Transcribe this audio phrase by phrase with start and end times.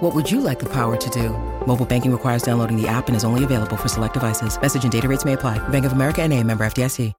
[0.00, 1.28] What would you like the power to do?
[1.66, 4.58] Mobile banking requires downloading the app and is only available for select devices.
[4.58, 5.58] Message and data rates may apply.
[5.68, 7.12] Bank of America and a member FDIC.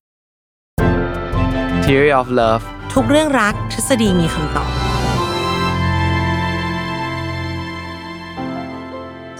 [1.85, 4.71] Theory of Love ทุกเรื่องรักทฤษฎีมีคำตอบ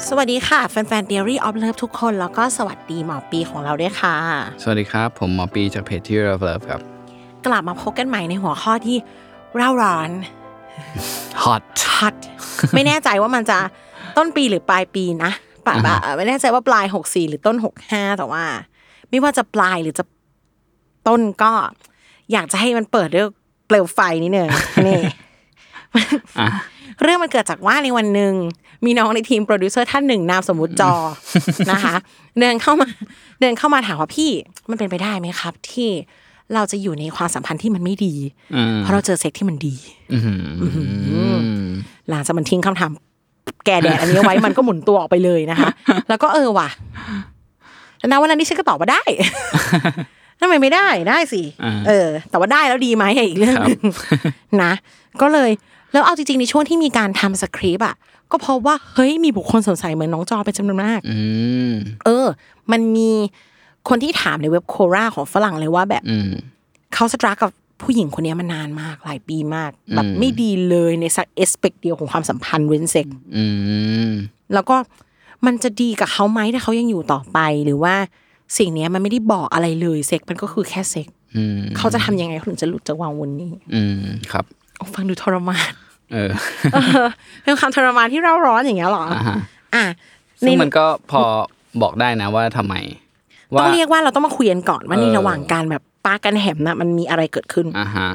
[0.07, 4.15] สวัสดีค่ะ แฟนๆ Theory of Love ทุกคน แล้วก็สวัสดีหมอปีของเราด้วยค่ะ
[4.63, 6.79] สวัสดีครับ ผมหมอปีจากเพจ Theory of Love ครับ
[7.45, 8.97] กลับมาพบกันใหม่ในหัวข้อที่
[9.55, 10.09] เร่าร้อน
[11.43, 11.63] Hot
[11.97, 12.15] ฮัด
[12.75, 13.57] ไม่แน่ใจว่ามันจะ
[14.17, 15.31] ต้นปีหรือปลายปีนะ
[15.65, 17.55] ปะปะไม่แน่ใจว่าปลาย64หรือต้น
[17.87, 18.43] 65แต่ว่า
[19.09, 20.03] ไม่ว่าจะปลายหรือจะ
[21.07, 21.51] ต้นก็
[22.31, 23.27] อยากจะให้มันเปิดด้วย
[23.67, 24.49] เปลวไฟนิดนึง
[24.87, 24.99] นี่
[27.01, 28.33] เรื่องมันเกิดจากว่าในวันหนึ่ง
[28.85, 30.93] มีน้องในทีมโปรดิวเซอร์ท่านหนึ่งนามสมมุติจอ
[31.71, 31.95] นะคะ
[32.39, 32.87] เดินเข้ามา
[33.41, 34.31] เดินเข้ามาถามว่าพี่
[34.69, 35.89] มันเป็นไปได้ไหมครับ ที่
[36.55, 38.13] เราจะอยู่ในความสัมพันธ์ที่มันไม่ดี
[38.79, 39.75] เพราะเราเจอเซ็กที่มันดี
[42.09, 42.91] หลังจากมันทิ้งคำถาม
[43.65, 45.69] แกแดดอันนี้ไว้มันก็หมุนตัวออกไปเลยนะคะ
[46.09, 46.69] แล้วก็เออว่ะ
[47.99, 49.03] แล้วนะวันนั้นนี่ฉันก็ตอบว่าได้
[50.39, 53.81] ทำไมไม่ได้ได้สิอ่าเออ แต่ว่าได้แล้วดีไหมอีกเรื่องหนึง
[54.63, 54.71] นะ
[55.21, 55.49] ก็เลย
[55.93, 57.95] แล้วเอาจริงๆในช่วงที่มีการทำสคริปต์อะ
[58.31, 61.19] ก็เพราะว่าเฮ้ยมีบุคคลสงสัยเหมือนน้องจอเป็นจำนวนมากอื
[61.71, 61.73] ม
[62.05, 62.27] เออ
[62.71, 63.11] มันมี
[63.89, 66.29] คนที่ถามในเว็บโคราของฝรั่งเลยว่าแบบอืม
[66.93, 73.45] เขาสตรักกับผู้หญิงคนนี้มานานมากหลายปีมาก แบบไม่ดีเลยในสักเอสเปกเดียวของความสัมพันธ์เว้นเซ็กอื
[74.07, 74.11] ม
[74.53, 74.75] แล้วก็
[75.45, 77.95] มันจะดีกับเขาไหมถ้าเขายังอยู่ต่อไปหรือว่า
[78.57, 84.45] สิ่งเนี้ยมันไม่ได้บอกอะไรเลยเซ็กมันก็คือแค่เซ็กอืมเขาจะทำยังไงเขาถึงจะหลุดจากวังวนนี้ อืมครับ
[84.77, 85.71] โอ้ฟังดูทรมาน
[86.11, 86.31] เออ
[86.73, 87.07] เออ
[87.43, 89.37] เป็นความทรมานที่เร่าร้อนอย่างเงี้ยเหรออ่าฮะ
[89.75, 89.83] อะ
[90.39, 91.21] ซึ่งในมันก็พอ
[91.81, 92.75] บอกได้นะว่าทำไม
[93.59, 98.09] ต้องเรียกว่าเราต้องมาคุยกันก่อนว่าในเออระหว่างการแบบปากันแหมน่ะมันมีอะไรเกิดขึ้นอ่าฮะ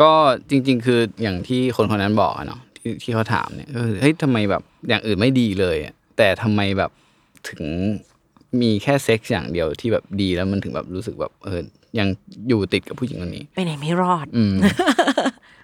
[0.00, 0.12] ก็
[0.50, 6.90] จริง ๆ คืออย่างที่คนคนนั้นบอกอะเนาะที่ที่เขาถามเนี่ยก็คือเฮ้ยทำไมแบบอย่างอื่นไม่ดีเลยอะแต่ทำไมแบบ
[7.48, 7.62] ถึง
[8.60, 11.60] มีแค่เซ็กซ์อย่างเดียวที่แบบดีแล้วมันถึงแบบรู้สึกแบบเออ
[11.98, 12.08] ยัง
[12.48, 14.54] อยู่ติดกับผู้หญิงคนนี้ ไปไหนไม่รอด อืม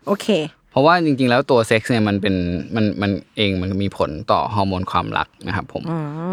[0.06, 0.26] โอเค
[0.70, 2.34] เพราะว่าจริง ๆ แล้วตัวเซ็กซ์เนี่ยมันเป็น
[2.76, 5.82] มันมันเองมันมีผลต่อฮอร์โมนความรักนะครับผม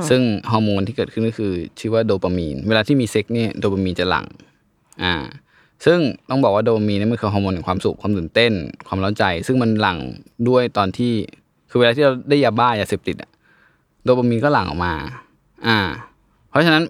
[0.10, 0.22] ซึ่ง
[0.52, 4.26] ฮอร์โมนที่เกิดขึ้นก็คือ ชื่อว่าโดปามีน เวลาที่มีเซ็กซ์เนี่ยโดปามีนจะหลั่ง
[5.04, 5.16] อ่า
[5.86, 6.00] ซึ่ง
[6.30, 8.54] ต้องบอกว่าโดปามีนเนี่ยมันคือฮอร์โมนแห่งความสุขความตื่นเต้น
[8.88, 9.98] ความเร้าใจ ซึ่งมันหลั่ง
[10.50, 11.14] ด้วยตอนที่
[11.70, 13.32] คือเวลาที่เราได้ยาบ้ายาเสพติดอะ
[14.04, 14.94] โดปามีนก็หลั่งออกมา
[15.68, 15.80] อ่า
[16.50, 16.84] เพราะฉะนั้น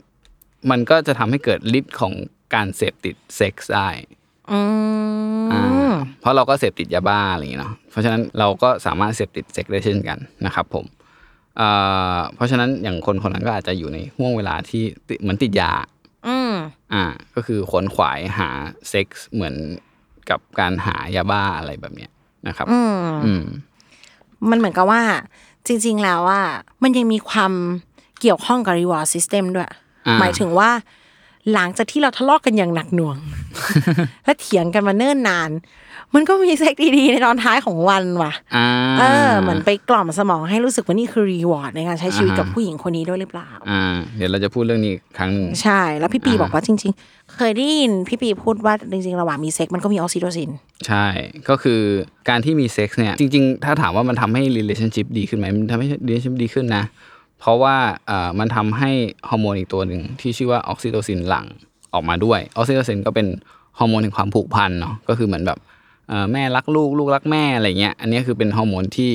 [0.70, 2.14] มันก็จะทำให้เกิดฤทธิ์ของ
[2.54, 4.17] การเสพติดเซ็กซ์ได้อืมอ่า
[6.22, 10.86] เพราะเราก็เสพติดยาบ้าอะไรอย่างเงี้ยเนาะเพราะฉะนั้นเราก็สามารถเสพติดเซ็กได้เช่นกันนะครับ ผม
[11.60, 14.84] อ่าเพราะฉะนั้นอย่างคนคนนั้นก็อาจจะอยู่ในห่วงเวลาที่
[15.22, 15.72] เหมือนติดยา
[16.28, 16.54] อืม
[16.94, 17.04] อ่า
[17.36, 18.50] ก็คือขนขวายหา
[18.90, 19.56] เซ็กส์เหมือน
[20.30, 22.12] กับการหายาบ้าอะไรแบบเนี้ย
[22.48, 23.44] นะครับ อืม
[24.50, 25.02] มันเหมือนกับว่า
[25.68, 26.42] จริง ๆ แล้วว่า
[26.84, 27.54] มันยังมีความ
[28.22, 29.72] เกี่ยวข้องกับ reward system ด้วย
[30.20, 30.70] หมายถึงว่า
[31.54, 33.18] หลังจากที่เราทะเลาะกันอย่างหนักหน่วง
[34.26, 35.52] และเถียงกันมาเนิ่นนาน
[36.16, 38.68] มันก็มีเซ็กซ์ดีๆในตอนท้ายของวันว่ะอ่า
[39.00, 43.84] เออเหมือนไปกล่อมสมองให้รู้สึกว่านี่คือ reward ในการใช้ชีวิตอ่าฮะกับผู้หญิงคนนี้ด้วยหรือเปล่าอ่า
[44.18, 50.50] เดี๋ยวเราจะพูดเรื่องนี้อีกครั้งหนึ่งใช่ แล้วพี่ปีอ่าบอกว่าจริง ๆ เคยได้ยินพี่ปีพูดว่าจริงๆระหว่างมีเซ็กซ์มันก็มีออกซิโทซิน
[50.88, 51.06] ใช่
[51.50, 51.80] ก็คือ
[52.30, 56.84] การที่มีเซ็กซ์เนี่ยจริง ๆ ถ้าถามว่ามันทำให้ relationship ดีขึ้นไหมมันทำให้ relationship ดีขึ้นนะ
[57.40, 57.76] เพราะว่า
[58.08, 58.92] เอ่อมันทำให้
[59.30, 61.46] ฮอร์โมนอีกตัวหนึ่งที่ชื่อว่าออกซิโทซินหลั่ง
[61.94, 63.28] ออกมาด้วยออกซิโทซินก็เป็น
[63.80, 65.60] ฮอร์โมนแห่งความผูกพันเนาะก็คือเหมือนแบบ
[66.08, 69.12] เอ่อแม่รักลูกลูกรักแม่อะไรเงี้ยอันนี้คือเป็นฮอร์โมนที่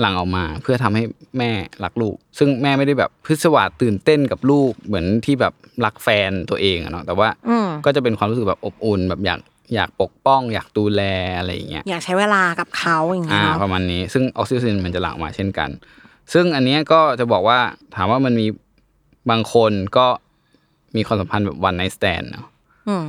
[0.00, 1.02] หลั่งออกมา เพื่อทำให้
[1.38, 1.50] แม่
[1.84, 5.52] รักลูก ซึ่งแม่ไม่ได้แบบพิศวาสตื่นเต้นกับลูกเหมือนที่แบบ
[5.84, 9.40] รักแฟนตัวเองอะเนาะแต่ว่าอืมก็จะเป็นความรู้สึกแบบอบอุ่นแบบอยาก
[9.74, 11.02] อยากปกป้อง อยากดูแล
[11.38, 15.70] อะไรอย่างเงี้ยอยากใช้เวลากับเขาอย่างเงี้ยอ่าเนาะประมาณนี้ซึ่งออกซิโทซินมันจะหลั่งออกมาเช่นกัน
[16.32, 17.58] ซึ่งอันเนี้ยก็จะบอกว่า
[17.94, 18.46] ถามว่ามันมี
[19.30, 20.06] บางคนก็
[20.96, 22.46] มีความสัมพันธ์แบบ one night stand เนาะ
[22.88, 23.04] อืม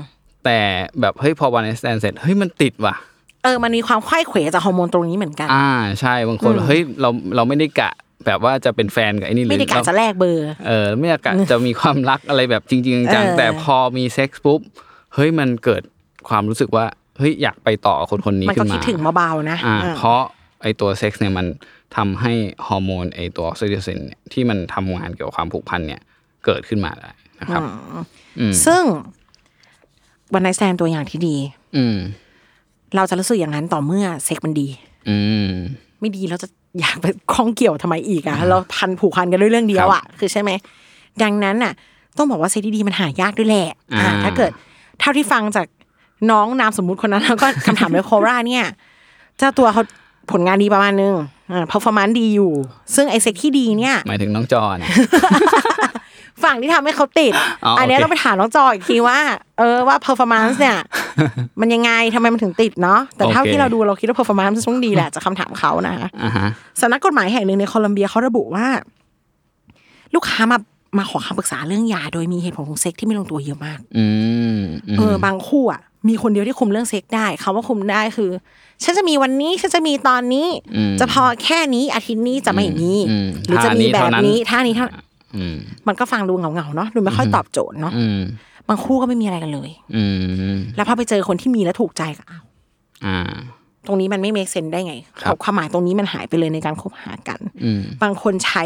[0.45, 0.59] แต่
[1.01, 2.95] แบบเฮ้ยพอ one night stand เสร็จเฮ้ยมันติดว่ะ
[3.43, 5.69] เออมันมีความไขว้เขวจากฮอร์โมนตรงนี้เหมือนกัน อ่า
[6.01, 7.91] ใช่บางคนอืมเฮ้ยเราเราไม่ได้กะ
[8.25, 14.61] แบบว่าจะเป็นแฟนกับไอ้นี่หรือไม่ได้กะเราจะแลกเบอร์เออไม่ได้กะจะมีความรักอะไรแบบจริงๆจังเออแต่พอมีเซ็กซ์ปุ๊บ
[15.15, 15.81] เฮ้ยมันเกิด
[16.29, 16.85] ความรู้สึกว่า
[17.17, 20.21] เฮ้ยอยากไปต่อกับคนคนนี้มันขึ้ก็คิดถึงเบาๆนะอ่าเออเพราะ
[20.61, 21.45] ไอตัวเซ็กซ์เนี่ยมัน
[21.95, 22.33] ทำให้
[22.67, 26.01] ฮอร์โมนไอตัวออกซิโทซินเนี่ยที่มันทำงานเกี่ยวกับความผูกพันเนี่ย
[26.45, 27.61] เกิดขึ้นมาได้นะครับ
[28.39, 28.83] อืมซึ่ง
[30.33, 31.35] one night stand ตัวอย่างที่ดี
[31.77, 31.97] อืม
[32.95, 34.67] เราจะรู้สึกอย่างนั้นต่อเมื่อเซ็กซ์มันดี
[35.09, 35.17] อื
[35.49, 35.53] ม
[35.99, 36.47] ไม่ดีเราจะ
[36.79, 40.51] อยากไปข้องเกี่ยวทำไมอีกอะเราพันผูกพันกันด้วยเรื่องเดียวอะคือใช่ไหม
[41.23, 41.73] ดังนั้นน่ะ
[42.17, 44.51] ต้องบอกว่าเซ็กที่ดีมันหายากด้วยแหละอ่าอ่าถ้าเกิด
[44.99, 45.67] เท่าที่ฟังจาก
[46.31, 48.65] น้องนามสมมุติคนนั้นแล้วก็คำถามเลยโคราเนี่ย
[49.37, 49.83] เจ้าตัวเขา
[50.33, 51.15] ผลงานดีประมาณนึง
[51.51, 52.51] อ่า performance ดีอยู่
[52.95, 54.77] ซึ่งไอเซ็กที่ดีเนี่ย หมายถึงน้องจอน
[56.43, 57.33] ฝั่งที่ทำให้เขาติด
[57.65, 59.19] อ๋ออัอันเนี้ยโอเค ต้องไปถามน้องจอยอีกทีว่า
[59.59, 60.77] เออว่า performance เนี่ย
[61.61, 66.47] มันยังไงทำไมมันถึงติดเนาะแต่เท่าโอเค ที่เราดูเราคิดว่า performance มันต้องดีแหละจากคำถามเขานะคะอ่าฮะ
[66.81, 68.65] สำนักกฎหมายแห่งหนึ่งในโคลัมเบียเขาระบุว่า
[70.15, 70.57] ลูกค้ามา
[70.97, 74.05] มาขอคำปรึกษาเรื่องยาโดยมีเหตุผลของเซ็กที่ไม่ลงตัวเยอะมาก อื
[74.57, 78.29] มอืมเออบางคู่อะมีคนเดียวที่คุมเรื่องเซ็กได้คำว่าคุมได้คือ
[78.83, 80.47] ฉันจะมีวันนี้ฉันจะมีตอนนี้
[80.91, 85.03] มจะพอแค่นี้อาทิตย์นี้จะไม่มีอืมหรือจะมีแบบนี้ท่านี้ท่านี้เท่า
[85.35, 85.55] อืม
[85.87, 88.19] มันก็ฟังดูเหงาๆเนาะดูไม่ค่อยตอบโจทย์เนาะอืม
[88.69, 90.03] บางคู่ก็ไม่มีอะไรกันเลย อื
[90.53, 92.43] มแล้วพอไปเจอคนที่มีแล้วถูกใจก็อ้าว
[93.05, 93.17] อ่า
[93.87, 98.63] ตรงนี้มันไม่ make sense ได้ไงครับความหมายตรงนี้มันหายไปเลยในการคบหากันอืมบางคนใช้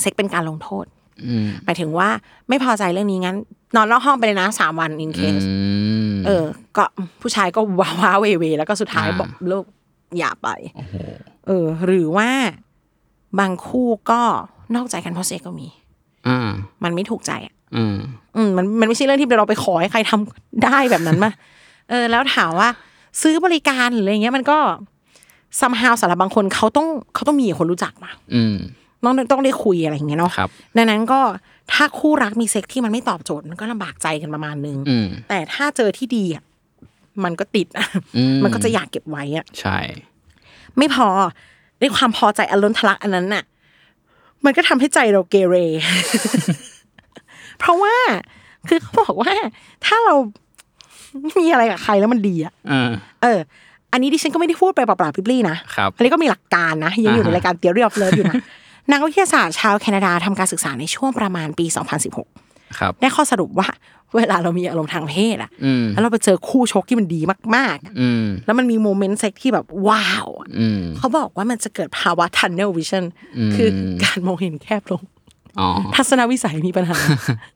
[0.00, 0.95] เซ็กซ์เป็นการลงโทษอืม
[1.64, 2.08] หมายถึงว่า
[2.48, 3.36] ไม่พอใจเรื่องนี้งั้น
[3.76, 5.44] นอนนอกห้องไปเลยนะสามวัน in case อื
[6.12, 6.44] มเออ
[6.76, 6.84] ก็
[7.20, 9.64] ผู้ชายก็ว้าว้าเหว่แล้วก็สุดท้ายอ่าบอกเลิก
[10.18, 10.94] อย่าไปโอ้โห
[11.46, 12.28] เออ หรือว่า
[13.40, 14.20] บางคู่ก็
[14.74, 15.68] นอกใจกันเพราะเซ็กซ์ก็มี
[16.28, 16.50] อ่า
[16.84, 17.96] มันไม่ถูกใจอะอืม
[18.36, 21.30] อืมมันมันไม่ใช่เรื่องที่เราไปขอให้ใครทำได้แบบนั้นมา
[21.90, 22.68] เออ แล้วถามว่า
[23.22, 24.58] ซื้อบริการหรืออะไรเงี้ยมันก็
[25.60, 28.56] ซัมฮาวสำหรับบางคนเขาต้องเขาต้องมีคนรู้จักมาอืม
[29.06, 31.20] ต้องต้องได้คุยอะไรอย่างเงี้ยเนาะครับดังนั้นก็
[31.72, 36.42] ถ้าคู่รักมีเซ็กที่มันไม่ตอบโจทย์มันก็ลำบากใจกันประมาณนึงอืมแต่ถ้าเจอที่ดีอะ
[37.24, 37.86] มันก็ติดอะ
[38.16, 39.78] อืมมันก็จะอยากเก็บไว้อะใช่
[40.78, 41.08] ไม่พอ
[41.80, 43.44] ด้วยความพอใจอารมณ์ทะลักอันนั้นน่ะ
[44.44, 45.56] มันก็ทำให้ใจเราเกเร
[47.58, 47.94] เพราะว่า
[48.68, 49.32] คือเขาบอกว่า
[49.86, 50.14] ถ้าเรา
[51.38, 52.90] มีอะไรกับใครแล้วมันดีอะอ่า
[53.22, 53.38] เออ
[53.92, 58.36] อันนี้ดิฉันก็ไม่ได้พูดไปเปล่าๆปลี่ๆนะครับ อันนี้ก็มีหลักการนะยังอยู่ในอ่าฮะรายการ Theory of Love อยู่นะ
[58.92, 61.66] นักวิทยาศาสตร์ชาวแคนาดาทำการศึกษาในช่วงประมาณปี
[62.22, 63.68] 2016ครับได้ข้อสรุปว่า
[64.16, 67.20] เวลาเรามีอารมณ์ทางเพศอะอืมแล้วเราไปเจอคู่ชกที่มันดี
[67.56, 73.04] มากๆอะอืมแล้วมันมี moment เซ็กซ์ที่แบบว้าวอะอืมเขาบอกว่ามันจะเกิดภาวะ tunnel vision
[73.38, 73.68] อืมคือ
[74.04, 75.02] การมองเห็นแคบลง
[75.60, 76.96] อ๋อทัศนวิสัยมีปัญหา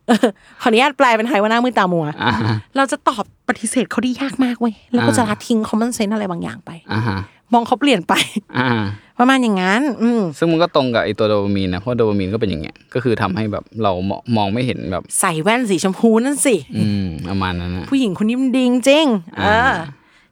[0.09, 0.29] เออ
[0.63, 7.19] ขออนุญาตแปลเป็นไทยว่าหน้ามืดตามัวอ่าฮะเราจะตอบปฏิเสธเขาได้ยากมากเว้ยแล้วก็จะละทิ้ง common sense อะไรบางอย่างไปอ่าฮะ
[7.53, 8.15] มองเขาเปลี่ยนไป
[8.59, 8.71] อ่า
[9.19, 19.73] ประมาณอย่างนั้น อืมซึ่งมันก็ตรงกับไอตัวโดปามีนนะเพราะโดปามีนก็เป็นอย่างเงี้ยก็คือทำให้แบบเรามองมองไม่เห็นแบบ ใส่แว่นสีชมพูนั่นสิ อืมประมาณนั้นนะ ผู้หญิงคนนี้มันดีจริงๆเออ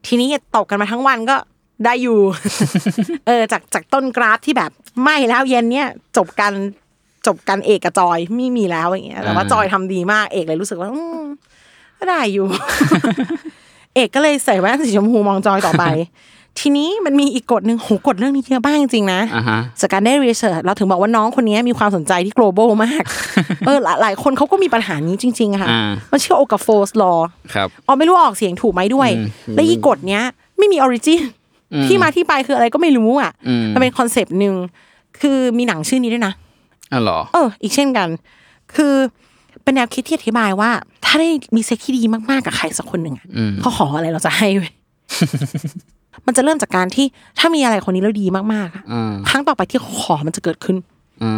[0.06, 1.36] ทีนี้ตบกันมาทั้งวันก็
[1.84, 2.18] ได้อยู่
[3.26, 4.70] เออ จากจากต้นกราฟที่แบบ
[5.02, 6.52] ไม่แล้วเย็นเนี้ยจบกัน
[7.26, 11.22] จบกันเอกกับจอยไม่มีแล้วอย่างเงี้ยแต่ว่าอ่า จอยทำดีมากเอกเลยรู้สึกว่าอืม
[11.98, 12.46] ก็ได้อยู่
[13.94, 15.84] เอกก็เลยใส่แว่นสีชมพูมองจอยต่อไป
[16.60, 23.04] ทีนี้มันมีอีกกฎหนึ่งโหกฎเรื่องนี้เยอะมากจริงๆนะอ่าฮะจากการได้รีเสิร์ชเราถึงบอกว่าน้องคนนี้มีความสนใจที่ global มาก
[23.66, 27.12] เออหลายหลายคนเขาก็มีปัญหานี้จริงๆอะค่ะอ่ามันชื่อโอกาโฟสลอ
[27.54, 29.22] ครับอ๋อไม่รู้ออกเสียงถูกไหมด้วยอื
[29.52, 30.22] มและอีกฎเนี้ย
[30.58, 31.20] ไม่มี origin
[31.86, 34.54] ที่มาที่ไปคืออะไรก็ไม่รู้อะอืมมันเป็น concept หนึ่ง
[35.20, 36.32] คือมีหนังชื่อนี้ด้วยนะ
[36.92, 38.08] อ๋อเหรอเออ อีกเช่นกัน
[38.74, 38.92] คือ
[39.62, 40.70] เป็นแนวคิดที่อธิบายว่า
[41.04, 44.72] ถ้าได้มีเซ็กที่ดีมากๆกับใครสักคนหนึ่งอะอืมเขาขออะไรเราจะให้เว้ย
[46.26, 47.06] มันจะเริ่มจากการที่
[47.38, 50.76] ถ้ามีอะไรคนนี้แล้วดีมากๆอะอ่าครั้งต่อไปที่เขาขอมันจะเกิดขึ้น
[51.22, 51.30] อื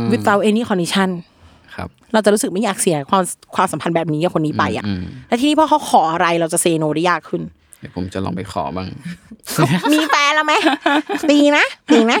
[0.00, 1.10] ม without any condition
[1.74, 3.22] ครับ เราจะรู้สึกไม่อยากเสียความ
[3.54, 7.42] ความสัมพันธ์แบบนี้กับคนนี้ไปอะอืมและทีนี้พอเขาขออะไรเราจะเซโนได้ยากขึ้น
[7.80, 8.88] เดี๋ยวผมจะลองไปขอบ้าง
[9.92, 10.54] มีแฟนแล้วไหม
[11.30, 12.20] ตีนะตีนะ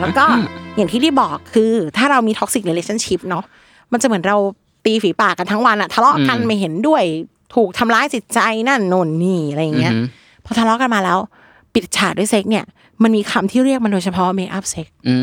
[0.00, 0.24] แล้วก็
[0.76, 3.44] อย่างที่ที่บอกคือถ้าเรามีท็อกซิก e ร a t i o n s h i p เนาะ
[3.92, 4.36] มันจะเหมือนเรา
[4.84, 7.02] ตีฝีปากกันทั้งวันอะทะเลาะกันไม่เห็นด้วย
[7.54, 9.94] ถูกทำร้ายจิตใจนั่นโน่นนี่อะไรอย่างเงี้ย
[10.44, 11.18] พอทะเลาะกันมาแล้ว
[11.74, 12.64] ปิดฉากด้วยเซ็กเนี่ย
[13.02, 15.16] มันมีคำที่เรียกมันโดยเฉพาะ make up sexอื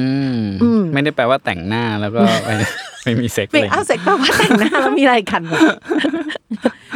[0.79, 2.65] มไม่ได้แปลว่าแต่งหน้าแล้วก็ไม่ได้
[3.03, 5.61] ไม่มีเซ็กเมอะไรคอัพเซ็กแปลว่าแต่งหน้าแล้วมีอะไรกันวะ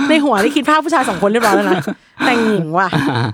[0.09, 1.83] ในหัวที่คิดภาพผู้ชายสองคนเรียบร้อยแล้วนะ
[2.25, 2.87] แต่งหญิงว่ะ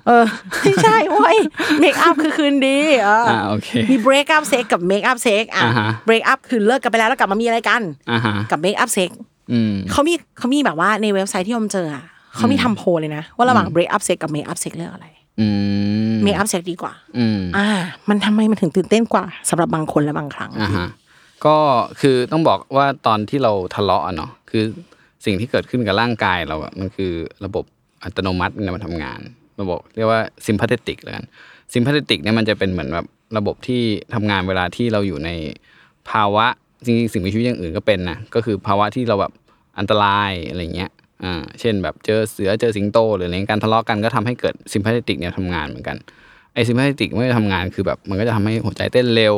[0.07, 0.23] เออ
[0.63, 1.37] ไม่ใช่โว้ย
[1.79, 8.79] make up คือคืนดีเออออ่าโอเคมี break up sex กับ make up sex อะอ่าฮะ break up คือเลิกกันไปแล้วแล้วกลับมามีอะไรกันอ่าฮะกับ make
[8.83, 9.09] up sex
[9.51, 12.03] อืมเขามีเขามีแบบว่าในเว็บไซต์ที่ผมเจออะ
[12.35, 15.07] เขามีทำโพลเลยนะ ว่าระหว่าง break up sex กับ make up sex เลือกอะไร
[15.39, 15.47] อื
[16.13, 17.67] ม make up sex ดีกว่าอืมอ่า
[18.09, 20.87] มันทำไมมันถึงตื่นเต้นกว่าสำหรับบางคนและบางครั้งอ่าฮะ
[21.45, 21.57] ก็
[22.01, 24.63] คือต้องบอกว่าตอนที่เราทะเลาะอะเนาะคือ
[25.25, 27.11] สิ่งที่เกิดขึ้นกับร่างกายเราอะมันคือ
[27.45, 27.65] ระบบ
[28.03, 29.19] อัตโนมัติเนี่ยมันทำงาน
[29.61, 31.25] ระบบเรียกว่า sympathetic แล้วกัน
[31.73, 33.05] sympathetic เนี่ยมันจะเป็นเหมือนแบบ
[33.37, 33.81] ระบบที่
[34.13, 35.29] ทำงานเวลาที่เราอยู่ใน
[36.09, 36.45] ภาวะ
[36.85, 39.33] จริงๆสิ่งมีชีวิตอย่างอื่นก็เป็นนะก็คือภาวะที่เราแบบ
[39.79, 40.91] อันตรายอะไรเงี้ย
[41.23, 45.97] อ่าเช่นแบบเจอเสือเจอสิงโต หรืออะไรเงี้ยการทะเลาะกันก็ทำให้เกิด sympathetic เนี่ยทำงานเหมือนกัน
[46.53, 49.35] ไอ้ sympathetic ไม่ได้ทำงานคือแบบมันก็จะทำให้หัวใจเต้นเร็ว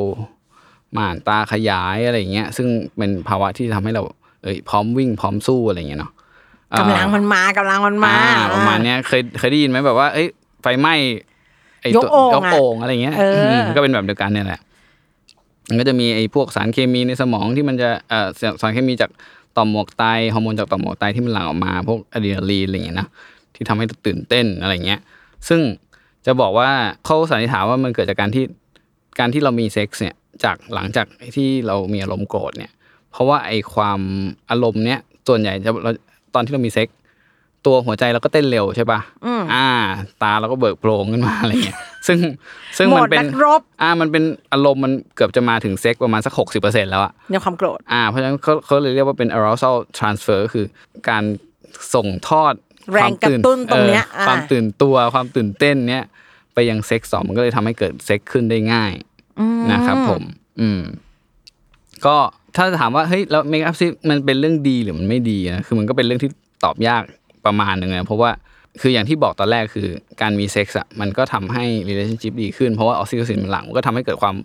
[0.98, 4.02] ม่านตาขยายอะไรอย่างเงี้ยซึ่งเป็นภาวะที่ทำให้เรา
[4.44, 6.12] เอ้ยพร้อมวิ่งพร้อมสู้อะไรอย่างเงี้ยเนาะ
[6.74, 10.28] อ่ากำลังมันมากำลังมันมาอ่าประมาณเนี้ยเคยเคยได้ยินไหมแบบว่าเอ้ย
[10.62, 10.94] ไฟไหม้
[11.82, 14.60] ไอ้ยกตัวโอ่งยกอะโอ่งอะไรเงี้ยเอออืมก็เป็นแบบเดียวกันเนี่ยแหละ
[15.70, 18.28] มันก็จะมีไอ้พวกสารเคมีในสมองที่มันจะเอ่อ
[18.62, 19.10] สารเคมีจาก
[19.58, 20.04] ต่อมหมวกไต
[20.34, 23.08] ฮอร์โมนจากต่อมหมวกไตที่มันหลั่งออกมา พวกอะดรีนาลีนอะไรอย่างเงี้ยนะ
[23.56, 25.00] ที่ทำให้เราตื่นเต้นอะไรเงี้ย
[25.48, 25.62] ซึ่ง
[26.26, 26.70] จะบอกว่า
[27.06, 28.44] เขาสันนิษฐานว่ามันเกิดจากการที่
[29.20, 31.06] การที่เรามีเซ็กซ์เนี่ยจากหลังจาก
[31.36, 32.72] ที่เรามีอารมณ์โกรธเนี่ย
[33.12, 34.00] เพราะว่าไอ้ความ
[34.50, 35.92] อารมณ์เนี้ยส่วนใหญ่จะเรา
[36.36, 36.98] ตอนที่เรามีเซ็กซ์
[37.66, 39.00] ตัวหัวใจเราก็เต้นเร็วใช่ปะ
[39.54, 39.68] อ่า
[40.24, 42.18] ตาเราก็เบิกโพลงขึ้นมาอะไรเงี้ย ซึ่ง
[42.78, 50.66] ซึ่งโหมมันดเป็นนักรบอ่ามันเป็นอารมณ์มันเกือบจะมาถึงเซ็กประมาณสักหกสิบเปอร์เซ็นต์แล้วอะในความโกรธอ่าเพราะฉะนั้นเขาเขาเลยเรียกว่าเป็น arousal transfer ก็คือ
[51.10, 51.24] การ
[51.94, 52.54] ส่งทอด
[52.94, 56.04] แรงกระตุ้นตรงเนี้ยออความอ่าตื่นตัวความตื่นเต้นเนี้ย
[56.54, 58.94] ไปยังเซ็กซ์สองมันก็เลยทำให้เกิดเซ็กขึ้นได้ง่าย
[59.72, 60.24] นะครับผม
[60.62, 60.82] อืม
[62.06, 62.18] ก็
[62.56, 66.30] ถ้าถามว่าเฮ้ยแล้ว make up sex มันเป็นเรื่องดีหรือมันไม่ดีนะคือมันก็เป็นเรื่องที่
[66.64, 67.04] ตอบยาก
[67.46, 68.32] ประมาณหนึ่งนะเพราะว่า
[68.82, 69.88] คืออย่างที่บอกตอนแรกคือ
[70.22, 74.36] การมีเซ็กซ์อะมันก็ทำให้ relationship ดีขึ้น เพราะว่าออกซิโทซินมันหลั่งมันก็ทำให้เกิดความ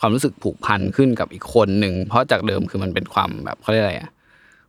[0.00, 4.10] ความรู้สึกผูกพันขึ้นกับอีกคนหนึ่ง เพราะจากเดิมคือมันเป็นความแบบเขาเรียกอะไรอะ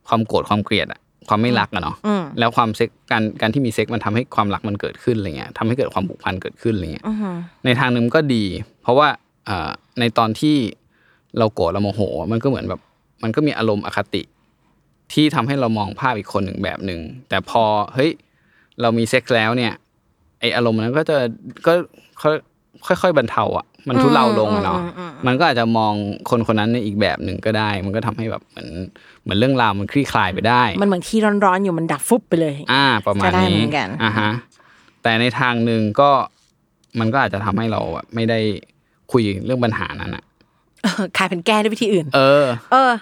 [0.08, 1.96] ความโกรธความเกลียดอะความไม่รักอะเนาะ
[2.38, 7.04] แล้วความเซ็กการการที่มีเซ็กมันทำให้ความรักมันเกิดขึ้นอะไรเงี้ยทำให้เกิดความผูกพันเกิดขึ้นอะไรเงี้ย
[7.64, 8.44] ในทางหนึ่งก็ดี
[8.82, 9.08] เพราะว่า
[9.46, 9.70] เอ่อ
[10.00, 10.56] ในตอนที่
[11.38, 12.00] เราโกรธเราโมโห
[12.32, 12.80] มันก็เหมือนแบบ
[13.22, 14.22] มันก็มีอารมณ์อคติ
[15.12, 17.62] ที่ทำให้เรามองภาพอีกคนหนึ่งแบบหนึ่งแต่พอ
[17.94, 18.10] เฮ้ย
[18.82, 19.72] เรามีเซ็กซ์แล้วเนี่ย
[20.40, 21.16] ไออารมณ์นั้นก็จะ
[21.66, 21.72] ก็
[22.22, 24.80] ค่อยค่อยๆบรรเทาอะ มันทุเลาลงอะเนาะ
[25.26, 25.94] มันก็อาจจะมอง
[26.30, 28.68] คนคนนั้นในอีกแบบหนึ่งก็ได้ มันก็ทำให้แบบเหมือน
[29.22, 34.30] เหมือนเรื่องราวมันคลี่คลายไปได้ มันเหมือนที่ร้อนๆอยู่มันดับฟุบไปเลย อ่า ประมาณก็ได้นี้เหมือนกันอ่าฮะ
[35.02, 36.10] แต่ในทางหนึ่งก็
[37.00, 38.38] มันก็อาจจะทำให้เราอะไม่ได้
[39.12, 40.24] คุยเรื่องปัญหานั้นอะ
[40.82, 42.92] เออกลายเป็นแก้ด้วยวิธีอื่น เออ เออ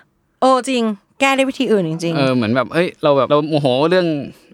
[0.41, 0.85] โอ้จริง
[1.21, 4.07] แก้ด้วยวิธีอื่นจริงเออเหมือนแบบเอ้ยเราแบบเราโมโหเรื่อง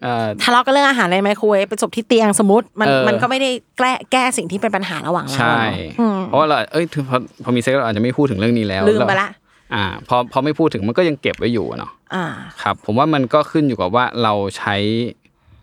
[0.02, 9.28] เอ่อๆทะเลาะกันเรื่องอาหารในไมโครเวฟไปจบที่เตียงสมมติมันเออมันก็ไม่ได้แก้แก้สิ่งที่เป็นปัญหาระหว่างเราใช่อะเนอะอืมเพราะว่าเราเอ้ยพอพอมีเซ็กซ์เราอาจจะไม่พูดถึงเรื่องนี้แล้วลืมไปละ
[9.74, 12.24] อ่าพอพอไม่พูดถึงมันก็ยังเก็บไว้อยู่อะเนาะอ่า
[12.62, 14.76] ครับ ผมว่ามันก็ขึ้นอยู่กับว่าเราใช้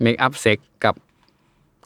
[0.02, 0.96] make up sex กับ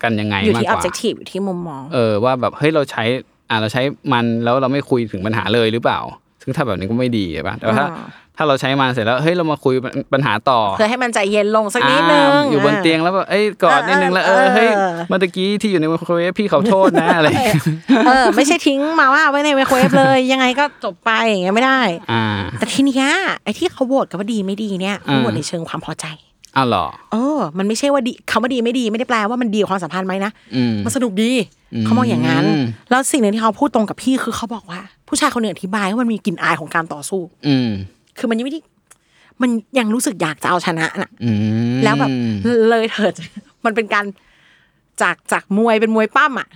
[0.03, 3.03] กันยังไงอยู่มากที่กว่า objective อยู่ที่มุมมอง เออว่าแบบเฮ้ยเราใช้
[3.49, 3.81] อ่าเราใช้
[4.13, 5.99] มันแล้วเราไม่คุยถึงปัญหาเลยหรือเปล่า
[6.41, 9.73] ซึ่งถ้าแบบนี้ก็ไม่ดีใช่ปะแต่ว่าถ้าอ่า ถ้าเราใช้มันเสร็จแล้วเฮ้ยเรามาคุย
[10.13, 17.61] ปัญหาต่อเพื่อให้มันใจเย็นลงสักนิดนึงอ่าอยู่บนเตียงแล้วแบบเอ้ยกอดนิดนึงแล้วเออเฮ้ยเออเมื่อตะกี้ที่อยู่ในไมโครเวฟพี่ขอโทษนะอะไรอย่างเงี้ย
[18.07, 22.23] เออไม่ใช่ทิ้งมาว่าไว้ในไมโครเวฟเลย ยังไงก็จบไปอย่างเงี้ยไม่ได้อ่า
[22.59, 23.05] แต่ทีเนี้ย
[23.43, 26.05] ไอ้ที่เขาโหวตกันว่าดีไม่ดีเนี่ยเขาโหวตอ่าในเชิงความพอใจ
[26.55, 31.31] อ้าวเหรอเออ มันไม่ใช่ว่าดีคำว่าดีไม่ดีไม่ได้แปลว่ามันดีกับความสัมพันธ์ไหมนะอืมมันสนุกดี
[31.85, 37.69] เขามองอย่างนั้นอืมแล้วสิ่งหนึ่งที่เขาพูดตรงกับพี่คือเขาบอกว่า ผู้ชายคนหนึ่งอธิบายว่ามันมีกลิ่นอายของการต่อสู้ อืม
[38.17, 38.61] คือมันยังไม่ได้
[39.41, 41.31] มันยังรู้สึกอยากจะเอาชนะน่ะอื
[41.75, 42.09] มแล้วแบบ
[42.69, 43.13] เลยเถิด
[43.65, 44.05] มันเป็นการ
[45.01, 46.47] จากจากมวยเป็นมวยปั้มอะ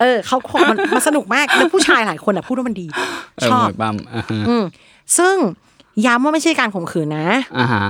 [0.00, 0.36] เออเขา
[0.70, 2.86] มันมันสนุกมากแล้วผู้ชายหลายคนอะพูดว่ามันดี
[3.36, 4.64] เออชอบมวยปั้มอ่าฮะอืม
[5.18, 5.36] ซึ่ง
[6.06, 7.26] ย้ำว่าไม่ใช่การข่มขืนนะ
[7.58, 7.84] อ่าฮะ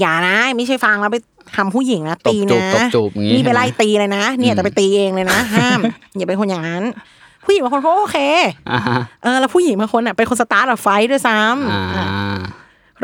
[0.00, 1.18] อย่านะ ไม่ใช่ฟังแล้วไป
[1.56, 5.80] ทำผู้หญิงนะตีตบจูบนะตบจูบอย่างงี้นี่ไปใช่ไหมไล่ตีเลยนะเนี่ยแต่ไปตีเองเลยนะ ห้าม
[6.16, 6.84] อย่าเป็นคนอย่างนั้น
[7.46, 8.18] ผู้หญิงบางคนเขาโอเค
[8.72, 12.06] อ่าฮะเออแล้วผู้หญิงบางคนอะเป็นคนสตาร์ทอะไฟท์ด้วยซ้อ่าำอะ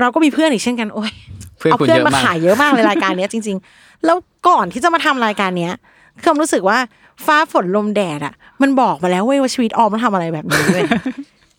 [0.01, 1.13] เราก็มีเพื่อนอีกเช่นกันโอ้ย
[1.59, 4.17] เพื่อนเอาคุณเพื่อนเยอะมามากขายเยอะมากเลยรายการเนี้ยจริง ๆ แล้ว
[4.49, 5.73] ก่อนที่จะมาทำรายการเนี้ย
[6.21, 6.79] คือออมรู้สึกว่า
[7.27, 10.85] ฟ้าฝนลมแดดอะ มันบอกมาแล้วเว้ยว่าชีวิตออมต้องทำอะไรแบบนี้เว้ย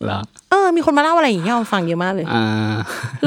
[0.04, 2.76] เหรอเออ มีคนมาเล่าอะไรอย่างเงี้ยออมฟังเยอะมากเลยอ่า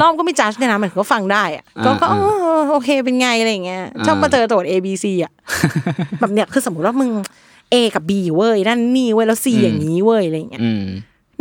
[0.00, 2.26] รอบก็ไม่จัดเนี่ยนะมันก็ฟังได้อะก็ก็อ่าเอ
[2.58, 5.32] อโอเคเป็นไงอะไรอย่างเงี้ยอ่าชอบมาเจอโจทย์ A B C อะ
[6.20, 7.10] แบบเนี้ยคือสมมติว่ามึง
[7.72, 10.84] A กับ B เว้ยนั่นนี่เว้ยแล้ว C อย่างนี้เว้ยอะไรอย่างเงี้ยอืม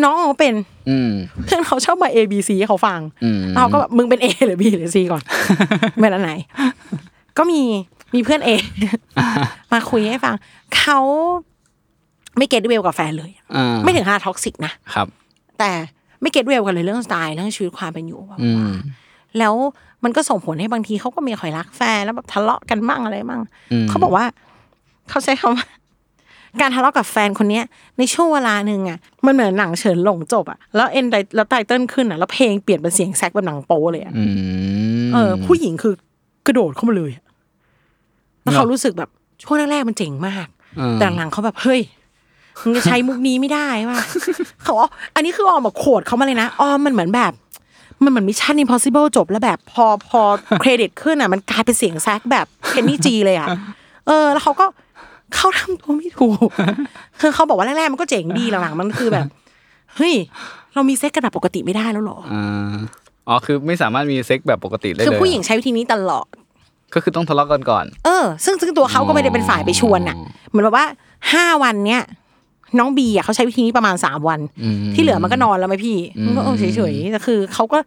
[0.03, 0.53] น้องเขาเป็น
[0.89, 1.12] อืม
[1.46, 5.24] เพื่อนเขาชอบมา A B C ให้เขาฟังอืมเราก็แบบมึงเป็น A หรือ B หรือ C ก่อน
[6.01, 6.31] เป็นอันไหน
[7.38, 7.62] ก็มี
[8.15, 8.50] มีเพื่อน A
[9.72, 10.36] มาคุยให้ฟัง
[10.77, 11.00] เขา
[12.38, 15.07] ไม่ get well กับแฟนเลยอ่าไม่ถึงขนาดท็อกซิกนะครับ
[15.60, 15.72] แต่
[16.22, 18.74] ไม่ get well กันเลยเรื่องสไตล์เรื่องชีวิตความเป็นอยู่แบบอืม
[19.39, 19.53] แล้ว
[20.03, 23.41] มันก็ส่งผลให้บางทีเขาก็ไม่ค่อยรักแฟนแล้วแบบทะเลาะกันบ้างอะไรบ้าง
[23.72, 24.25] อืมเขาบอกว่า
[25.10, 25.65] เขาใช้คำว่า
[26.61, 27.63] การทะเลาะกับแฟนคนเนี้ย
[27.97, 34.23] ในช่วงเวลาหนึ่งอะมันเหมือนหนังเฉินหลงจบอะแล้วเอ็นไดแล้วไตเติ้ลขึ้นอะแล้วเพลงเปลี่ยนเป็นเสียงแซกแบบหนังโป๊เลยอะอื
[35.07, 35.93] มเออ ผู้หญิงคือ
[36.47, 37.23] กระโดดเข้ามาเลยอะ
[38.41, 39.09] แล้วเขาเหรอรู้สึกแบบ
[39.43, 40.47] ช่วงแรกๆมันเจ๋งมาก
[40.77, 41.81] เออแต่หลังๆเขาแบบเฮ้ย
[42.61, 43.99] มึงจะใช้มุกนี้ไม่ได้ว่ะ
[44.61, 47.33] เขาบอกอันนี้คือออมมาโขดเขามาเลยนะออมมันเหมือนแบบ
[48.03, 50.21] มันเหมือนมิชชั่น impossible จบแล้วแบบพอพอ
[50.61, 53.47] เครดิตขึ้นอะ มันกลายเป็นเสียงแซกแบบเพนนี่จีเลยอะ
[54.07, 54.65] เออ แล้วเขาก็
[55.36, 56.48] เขาทำตัวไม่ถูก
[57.22, 59.25] คือเขาบอกว่าแรกๆมันก็เจ๋งดีหลังๆมันคือแบบ
[59.96, 60.13] เฮ้ย
[60.74, 62.74] เรามีเซ็กกันแบบปกติไม่ได้แล้วเหรออ่า
[63.27, 66.27] อ๋อคือไม่สามารถมีเซ็กแบบปกติได้เลยคือผู้หญิงใช้วิธีนี้ตลอด
[66.93, 70.15] ก็คือต้องทะเลาะกันก่อน เออ ซึ่งซึ่งตัวเขาก็ไม่ได้เป็นฝ่ายไปชวนน่ะ
[70.50, 70.86] เหมือนแบบว่า
[71.34, 72.03] ห้าวันเนี้ย
[72.79, 77.77] น้องบีอะเขาใช้วิธีนี้ประมาณสามวันอืมที่เหลือมันก็นอนแล้วไหมพี่มันก็เออเฉยๆแต่คือเขาก็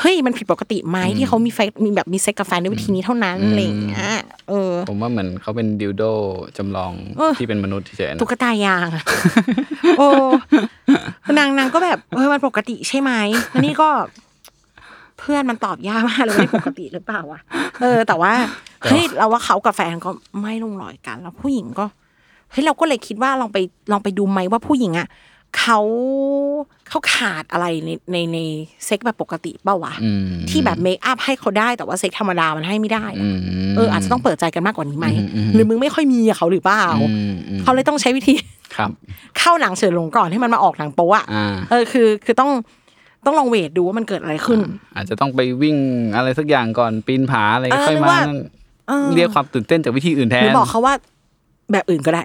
[0.00, 4.08] เฮ้ยมันผิดปกติไหมที่เขามีไฟมีแบบมีเซ็กกับแฟนด้วยวิธีนี้เท่านั้นอะไรอย่างเงี้ย
[4.48, 6.02] เออ ผมว่าเหมือนเขาเป็นดิวโด
[6.56, 9.04] จำลองเออที่เป็นมนุษย์เฉยๆนะตุ๊กตายางอะ
[9.98, 10.08] โอ้
[11.38, 13.12] นางนางก็แบบเออมันปกติใช่ไหม
[13.50, 13.88] แล้วนี่ก็
[15.18, 17.40] เพื่อนมันตอบยากมากเลยว่านี่ปกติหรือเปล่าวะ
[17.82, 18.32] เออ แต่ว่า
[18.84, 21.84] เฮ้ยเราว่าเขากับแฟนก็ไม่ลงรอยกัน แล้วผู้หญิงก็
[22.50, 23.58] เฮ้ยเราก็เลยคิดว่าลองไป
[23.92, 25.08] ลองไปดูไหมว่าผู้หญิงอะ
[25.58, 25.80] เขา
[26.88, 28.38] เขาขาดอะไรในในใน
[28.84, 33.38] เซ็กแบบปกติเปล่าวะอืมที่แบบเมคอัพให้เขาได้แต่ว่าเซ็กธรรมดามันให้ไม่ได้อะอืม
[33.76, 38.34] เอออาจจะต้องเปิดใจกันมากกว่านี้ไหมอืมอืมหรือมึงไม่ค่อยมีกับเขาหรือเปล่าอืมอืมเขาเลยต้องใช้วิธี
[38.76, 38.90] ครับ
[39.38, 42.50] เข้าหนังเฉินหลงก่อนให้มันมาออกหนังโป๊ะอะอ่าเออคือคือต้อง
[43.24, 44.60] ต้องลองเวทดูว่ามันเกิดอะไรขึ้น
[44.96, 45.76] อาจจะต้องไปวิ่ง
[46.16, 48.40] อะไรสักอย่างก่อนปีนผาอะไรเออค่อยนึกมาว่านั่น
[48.88, 50.94] เออเรียกความตื่นเต้นจากวิธีอื่นแทหรือนบอกเขาว่า
[51.72, 52.24] แบบอื่นก็ได้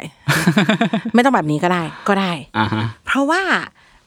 [1.14, 3.42] ไม่ต้องแบบนี้ก็ได้ก็ได้อ่าฮะเพราะว่า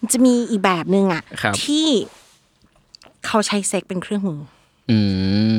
[0.00, 1.86] มันจะมีอีกแบบหนึ่งอะครับที่
[3.26, 4.40] เขาใช้เซ็กเป็นเครื่องมือ
[4.90, 4.98] อื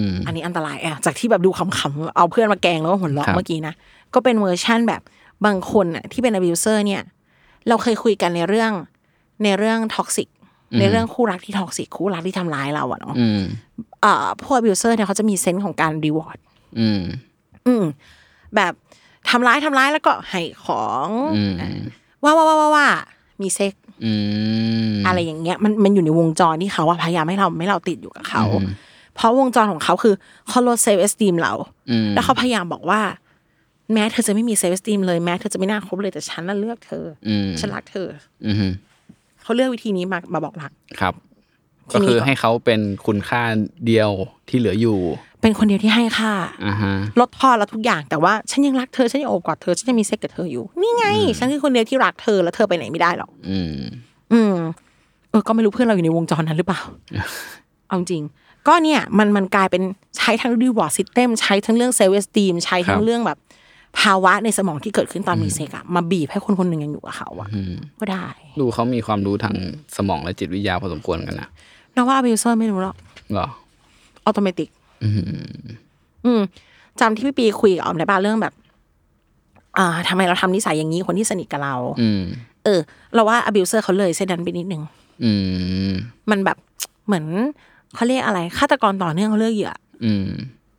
[0.03, 3.73] มอันนี้อันตรายอะจากที่แบบดูขำๆเอาเพื่อนมาแกล้งแล้วก็หัวเราะครับเมื่อกี้นะ
[4.13, 5.01] ก็เป็นเวอร์ชั่นแบบ
[5.45, 7.01] บางคนอะที่เป็น abuser เนี่ย
[7.67, 8.71] เราเคยคุยกันในเรื่อง
[9.43, 10.27] ในเรื่อง toxic
[10.79, 13.41] ในเรื่องคู่รักที่ toxic คู่รักที่ทำร้ายเราอะเนาะอืม
[14.03, 16.37] อ่าพวก abuser เนี่ยเขาจะมี sense ของการ reward
[16.79, 17.01] อืม
[17.67, 17.83] อืม
[18.55, 18.73] แบบ
[19.29, 21.53] ทำร้ายทำร้ายแล้วก็ให้ของอืม
[22.23, 22.87] ว่าว่าว่าว่าว่า
[23.41, 23.73] มีเซ็ก
[24.05, 24.13] อื
[24.91, 28.67] มอะไรอย่างเงี้ยมันมันอยู่ในวงจรที่เขาอะพยายามให้เราไม่เราติดอยู่กับเขาอืม
[29.15, 30.15] เพราะวงจรของเขาคือ
[30.49, 31.53] เขาลด self-esteem เรา
[31.91, 33.01] อืมแล้วเขาพยายามบอกว่า
[33.93, 38.07] แม้เธอจะไม่มี self-esteem เลยแม้เธอจะไม่น่าคบเลยแต่ฉันน่ะเลือกเธอออืมฉันรักเธอ
[38.45, 38.71] อืม
[39.43, 41.13] เขาเลือกวิธีนี้มามาบอกรักครับ
[41.91, 43.43] ทีนี้คือก็ให้เขาเป็นคุณค่า
[43.85, 44.11] เดียว
[44.49, 44.99] ที่เหลืออยู่
[45.41, 46.31] เป็นคนเดียวที่ให้ค่า
[46.65, 51.05] อ่าฮะลดทอนแล้วทุกอย่างแต่ว่าฉันยังรักเธอฉันยังโอบกอดเธอฉันยังมีเซ็กกับเธออยู่ นี่ไง
[51.37, 53.79] ฉันคือคนเดียวที่รักเธอแล้วเธอไปไหนไม่ได้หรอกอืม
[54.33, 54.55] อืม
[55.29, 56.81] เออ ก็ไม่รู้เพื่อนเราอยู่ในวงจรนั้นหรือเปล่า
[57.87, 58.23] เอาจริง
[58.67, 59.83] ก็เนี่ยมันมันกลายเป็น
[60.17, 63.37] ใช้ทั้ง reward system ใช้ทั้งเรื่อง self-esteem ใช้ทั้ครับเรื่องแบบ
[63.99, 67.47] ภาวะในสมองที่เกิดขึ้นตอนมีเซ็กอะมาบีบให้คนคนหนึ่งยังอยู่กับเขาอะ
[67.99, 68.25] ก็ได้
[68.59, 69.55] ดูเขามีความรู้ทาง
[69.97, 71.49] สมองและจิตวิทยาพอสมควรกันนะ
[71.95, 72.95] นว่า abuser ไม่รู้หรอก
[73.31, 73.47] เหรอ
[74.25, 74.69] automatic
[76.25, 76.41] อืม
[76.99, 78.53] จำที่พี่ปีคุยกับออมได้ป่ะเรื่องแบบ
[79.77, 82.23] อ่าทำไมเราทำนิสัยอย่างนี้คนที่สนิทกับเรา อืม
[82.65, 82.79] เออ
[83.15, 84.81] เราว่า abuser เขาเลยเส้นนั้นไปนิดนึง
[85.23, 85.31] อื
[85.89, 85.91] ม
[86.29, 86.57] มันแบบ
[87.05, 87.25] เหมือน
[87.95, 89.73] เขาเรียกอะไรฆาตกรต่อเนื่องเขาเลือกเหยื่อ
[90.05, 90.27] อืม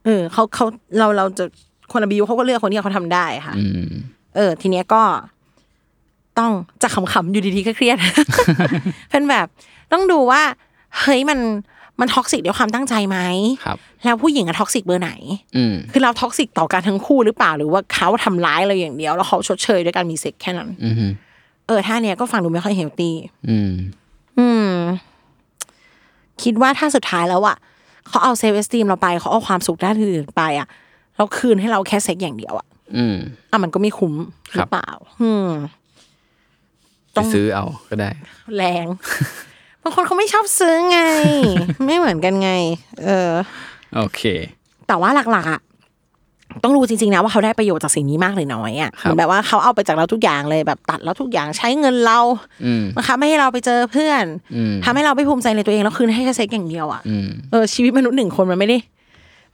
[0.05, 0.67] เออเขาเขา
[0.99, 1.45] เราเราจะ
[1.93, 3.91] คน abuse เขาก็เลือกคนที่เขาทำได้ค่ะอืม
[4.37, 5.03] เออ ทีเนี้ยก็
[6.39, 6.53] ต้อง
[6.83, 7.97] จะขำๆอยู่ดีๆก็เครียด
[9.11, 9.47] เป็นแบบ
[9.93, 10.43] ต้องดูว่า
[11.01, 11.39] เฮ้ยมัน
[12.01, 13.19] มัน toxic ด้วยความตั้งใจไหม
[13.65, 15.13] ครับ แล้วผู้หญิงอะ toxic เบอร์ไหน
[15.57, 20.95] อืมคือเรา toxic ต่อกันทั้งคู่หรือเปล่าหรือว่าเขาทำร้ายเราอย่างเดียว แล้วเขาชดเชยด้วยการมีเซ็กแค่นั้นอืม
[21.67, 23.15] เออท่าเนี้ยก็ฟังดูไม่ค่อย healthy
[23.49, 23.73] อืม
[24.39, 24.73] อืม
[26.43, 27.57] คิดว่าถ้าสุดท้ายแล้วอะ
[28.09, 30.69] เขาเอา self-esteem เราไปเขาเอาความสุขด้านอื่นไปอะ
[31.17, 33.17] เราคืนให้เราแค่เซ็กอย่างเดียวอะอืม
[33.51, 34.15] อะมันก็ไม่คุ้ม
[34.53, 34.89] หรือเปล่า
[35.23, 35.49] อืม
[37.17, 38.11] ต้ไปองซื้อเอาก็ได้
[38.57, 38.87] แรง
[39.83, 41.01] บางคนเขาไม่ชอบซื้อไง
[41.87, 42.51] ไม่เหมือนกันไง
[43.05, 43.31] เออ
[43.97, 44.21] โอเค
[44.89, 45.61] แต่ว่าหลักๆอะ
[46.65, 52.21] ต้องรู้จริงๆนะว่าเขาได้ประโยชน์จากสิ่งนี้มากหรือน้อยอะครับเหมือนแบบว่าเขาเอาไปจากเราทุกอย่างเลยแบบตัดเราทุกอย่างใช้เงินเรา
[52.65, 54.25] อืมนะคะไม่ให้เราไปเจอเพื่อน
[54.57, 58.79] อืมทำให้เราไม่ภูมิใจในตัวเองแล้วคืนให้แค่เซ็กอย่างเดียวอะอืมเออชีวิตมนุษย์หนึ่งคนมันไม่ได้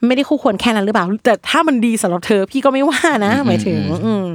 [0.09, 4.27] ไม่ได้คู่ควรแค่นั้นหรือเปล่า แต่ถ้ามันดีสำหรับเธอพี่ก็ไม่ว่านะ หมายถึง อืม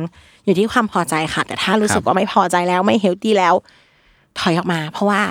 [0.46, 3.54] อยู่ที่ความพอใจค่ะ แต่ถ้ารู้สึกว่าไม่พอใจแล้วไม่ healthy แล้ว
[4.40, 5.22] ถอยออกมา เพราะว่า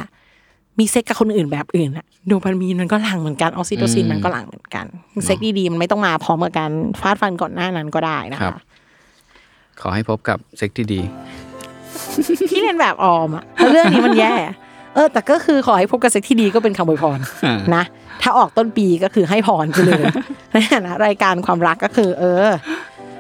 [0.79, 4.87] มีเซ็กซ์กับคนอื่นแบบอื่นอะโดปามีนมันก็หลั่งเหมือนกันออกซิโตซินมันก็หลั่งเหมือนกัน
[5.25, 8.55] เซ็กซ์ดีๆมันไม่ต้องมาพร้อมกับการฟาดฟันก่อนหน้านั้นก็ได้นะครับคะบ
[9.81, 11.01] ขอให้พบกับเซ็กซ์ที่ดี
[12.51, 14.35] ที่เรียนแบบออมอะเพราะเรื่องนี้มันแย่
[14.95, 17.19] เออ แต่ก็คือขอให้พบกับเซ็กซ์ที่ดีก็เป็นคำอวยพร
[17.75, 17.83] นะ
[18.23, 20.03] ถ้าออกต้นปีก็คือให้พรไปเลย
[20.53, 22.49] ในฐานะรายการความรักก็คือ เออ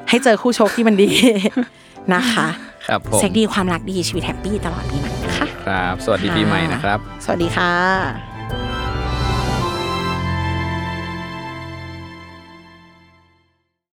[0.08, 1.10] ให้เจอคู่โชคที่มันดี
[2.14, 2.48] นะคะ
[2.88, 7.74] ครับผมเซ็กซ์ดีความรักดีชีวิต happy ตลอดปีใหม่ คะ ครับ สวัสดีปีใหม่นะครับ สวัสดีค่ะ